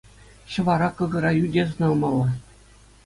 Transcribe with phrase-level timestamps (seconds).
[0.53, 2.29] Ҫӑвара, кӑкӑра, ӳте сӑнамалла.